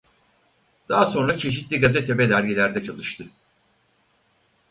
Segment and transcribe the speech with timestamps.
[0.89, 3.25] Daha sonra çeşitli gazete ve dergilerde çalıştı.